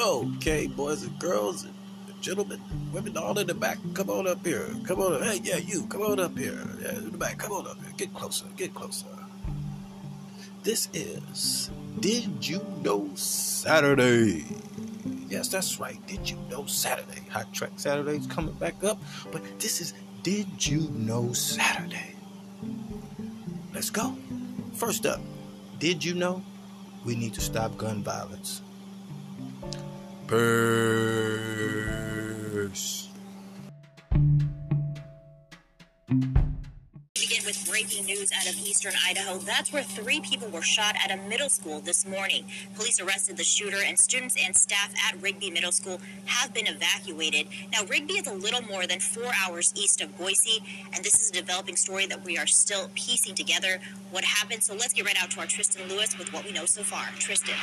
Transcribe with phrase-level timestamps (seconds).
[0.00, 1.74] Okay, boys and girls, and
[2.22, 2.58] gentlemen,
[2.90, 4.66] women, all in the back, come on up here.
[4.84, 5.22] Come on up.
[5.22, 6.58] Hey, yeah, you, come on up here.
[6.80, 7.92] Yeah, in the back, come on up here.
[7.98, 9.04] Get closer, get closer.
[10.62, 14.46] This is Did You Know Saturday.
[15.28, 15.98] Yes, that's right.
[16.06, 17.20] Did you know Saturday?
[17.30, 18.98] Hot Track Saturday's coming back up,
[19.30, 19.92] but this is
[20.22, 22.14] Did You Know Saturday.
[23.74, 24.16] Let's go.
[24.72, 25.20] First up,
[25.78, 26.42] did you know
[27.04, 28.62] we need to stop gun violence?
[30.30, 30.38] Peace.
[37.50, 39.38] with breaking news out of eastern Idaho.
[39.38, 42.46] That's where three people were shot at a middle school this morning.
[42.76, 47.48] Police arrested the shooter, and students and staff at Rigby Middle School have been evacuated.
[47.72, 50.62] Now, Rigby is a little more than four hours east of Boise,
[50.94, 53.80] and this is a developing story that we are still piecing together
[54.12, 54.62] what happened.
[54.62, 57.06] So let's get right out to our Tristan Lewis with what we know so far.
[57.18, 57.56] Tristan.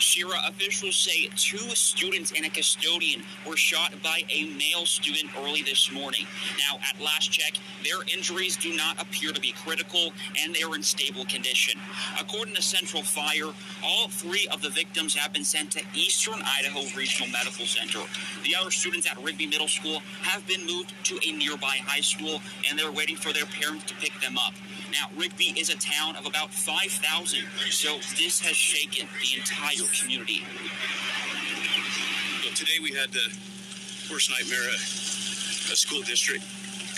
[0.00, 5.62] Shira officials say two students and a custodian were shot by a male student early
[5.62, 6.26] this morning.
[6.58, 10.74] Now, at last check, their injuries do not appear to be critical and they are
[10.74, 11.78] in stable condition.
[12.20, 13.52] According to Central Fire,
[13.84, 18.00] all three of the victims have been sent to Eastern Idaho Regional Medical Center.
[18.44, 22.40] The other students at Rigby Middle School have been moved to a nearby high school
[22.68, 24.54] and they're waiting for their parents to pick them up.
[24.90, 30.42] Now, Rigby is a town of about 5,000, so this has shaken the entire community.
[32.54, 33.28] Today we had the
[34.10, 36.42] worst nightmare a, a school district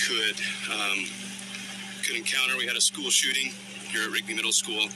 [0.06, 0.40] could
[0.72, 1.04] um,
[2.02, 2.56] could encounter.
[2.56, 3.52] We had a school shooting
[3.90, 4.88] here at Rigby Middle School.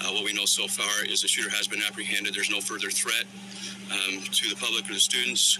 [0.00, 2.34] Uh, what we know so far is the shooter has been apprehended.
[2.34, 3.24] There's no further threat
[3.90, 5.58] um, to the public or the students.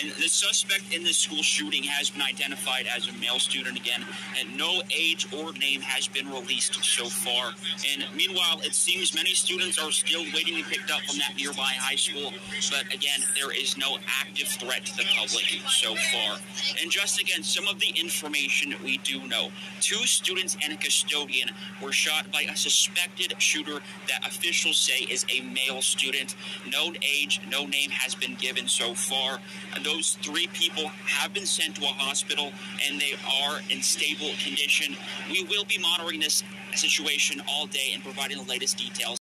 [0.00, 4.04] And the suspect in this school shooting has been identified as a male student again,
[4.38, 7.52] and no age or name has been released so far.
[7.92, 11.34] And meanwhile, it seems many students are still waiting to be picked up from that
[11.36, 12.32] nearby high school.
[12.70, 16.38] But again, there is no active threat to the public so far.
[16.80, 19.50] And just again, some of the information we do know.
[19.80, 21.50] Two students and a custodian
[21.82, 26.36] were shot by a suspected shooter that officials say is a male student.
[26.70, 29.40] No age, no name has been given so far.
[29.74, 32.52] And those three people have been sent to a hospital
[32.86, 34.94] and they are in stable condition.
[35.30, 36.44] We will be monitoring this
[36.74, 39.16] situation all day and providing the latest details.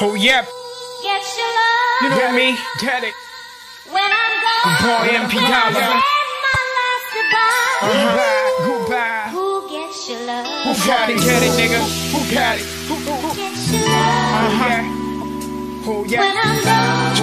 [0.00, 0.48] Oh, yep.
[1.02, 2.56] Get your love You know me.
[2.80, 3.12] Get it.
[3.92, 4.80] when I'm gone.
[4.88, 5.84] Boy, MP Dolla.
[5.84, 6.00] Say
[6.48, 7.84] my last goodbye.
[7.84, 8.56] Goodbye.
[8.64, 9.28] Goodbye.
[9.36, 10.46] Who gets your love?
[10.64, 11.18] Who got it?
[11.20, 11.80] Get it, nigga.
[12.08, 12.64] Who got it?
[12.88, 13.36] Who, who, who?
[13.36, 14.80] Gets your love Uh huh.
[15.86, 16.40] Oh, when yeah.
[16.42, 16.73] I'm gone.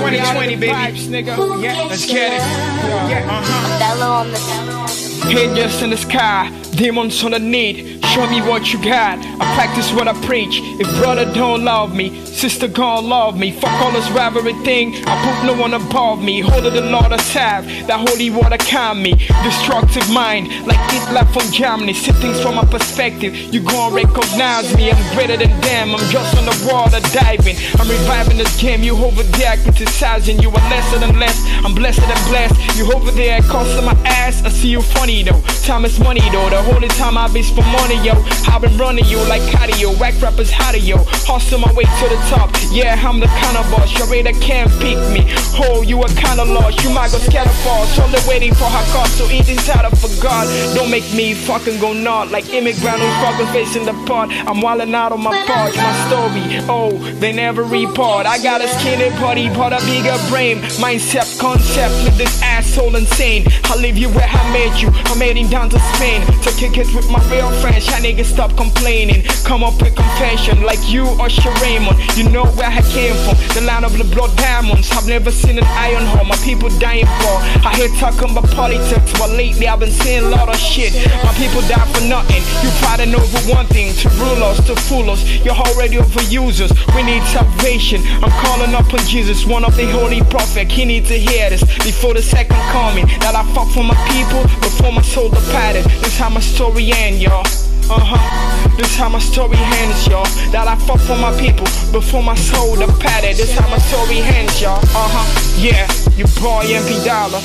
[0.02, 0.74] 2020, baby.
[0.74, 1.62] nigga.
[1.62, 2.40] Yeah, let's get it.
[2.40, 3.10] love?
[3.10, 3.80] Yeah, uh huh.
[3.80, 8.04] Bellow on the bellow on the Angels in the sky, demons on the need.
[8.06, 9.20] Show me what you got.
[9.20, 10.60] I practice what I preach.
[10.80, 13.52] If brother don't love me, sister gon' love me.
[13.52, 14.96] Fuck all this rivalry thing.
[15.06, 16.42] I put no one above me.
[16.42, 17.66] Hold of the Lord aside.
[17.88, 19.14] That holy water calm me.
[19.44, 21.94] Destructive mind, like it Hitler from Germany.
[21.94, 23.36] See things from my perspective.
[23.54, 24.92] You gon' recognize me.
[24.92, 25.96] I'm greater than them.
[25.96, 27.56] I'm just on the water diving.
[27.80, 28.84] I'm reviving this game.
[28.84, 30.40] You over there criticizing.
[30.40, 31.38] You are lesser than less.
[31.64, 32.56] I'm blessed and blessed.
[32.78, 34.44] You over there costing my ass.
[34.44, 35.42] I see you funny though.
[35.64, 36.50] Time is money though.
[36.62, 38.14] The time I be for money, yo.
[38.50, 39.94] I've been running you like cardio.
[40.00, 40.98] Whack rappers hotter, yo.
[41.30, 42.50] Hustle my way to the top.
[42.72, 43.94] Yeah, I'm the kind of boss.
[44.00, 45.30] Your radar can't pick me.
[45.62, 46.84] Oh, you a kind of lost.
[46.84, 47.86] You might go scatter fall.
[47.94, 49.06] So they're waiting for her car.
[49.14, 50.50] So eating tired for God.
[50.74, 54.30] Don't make me fucking go nut like immigrant who's fucking facing the pot.
[54.50, 55.78] I'm wildin' out on my porch.
[55.78, 56.66] My story.
[56.66, 58.26] Oh, they never report.
[58.26, 60.58] I got a skinny body, but a bigger brain.
[60.82, 63.46] Mindset concept with this asshole insane.
[63.66, 64.90] I leave you where I made you.
[65.14, 67.88] I'm heading down to Spain to kick it with my real friends.
[67.88, 69.24] Y'all niggas stop complaining.
[69.44, 71.30] Come up with confession like you or
[71.62, 71.98] Raymond.
[72.18, 73.38] You know where I came from.
[73.54, 74.92] The land of the blood diamonds.
[74.92, 76.26] I've never seen an iron hole.
[76.26, 77.36] My people dying for.
[77.64, 80.94] I hate talking about politics, but lately I've been seeing a lot of shit.
[81.24, 82.42] My people die for nothing.
[82.64, 85.22] You fighting over one thing to rule us, to fool us.
[85.46, 86.72] You're already overusers.
[86.96, 88.02] We need salvation.
[88.24, 90.72] I'm calling up on Jesus, one of the holy prophet.
[90.72, 93.06] He needs to hear this before the second coming.
[93.22, 95.86] That I fought for my people before my soul departed.
[96.02, 97.46] This how my story end, y'all.
[97.88, 98.76] Uh huh.
[98.76, 100.26] This how my story ends, y'all.
[100.52, 103.38] That I fought for my people before my soul departed.
[103.38, 104.80] This how my story ends, y'all.
[104.80, 105.28] Uh huh.
[105.60, 105.86] Yeah,
[106.18, 107.40] you boy MP Dolla.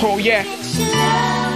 [0.00, 1.47] Oh yeah.